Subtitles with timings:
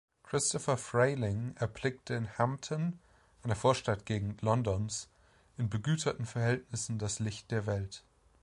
[0.23, 2.97] Christopher Frayling erblickte in Hampton,
[3.43, 5.07] einer Vorstadtgegend Londons,
[5.59, 8.03] in begüterten Verhältnissen das Licht der Welt.